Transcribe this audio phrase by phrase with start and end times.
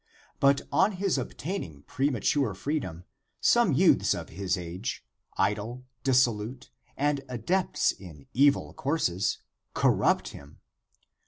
[0.39, 3.03] But on his obtaining premature freedom,
[3.39, 5.05] some youths of his age,
[5.37, 9.37] idle, dissolute, and adepts in evil courses,
[9.75, 10.59] corrupt him.